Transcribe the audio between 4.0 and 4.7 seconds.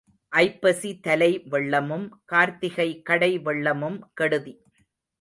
கெடுதி.